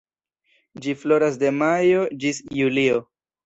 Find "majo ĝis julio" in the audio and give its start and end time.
1.59-3.01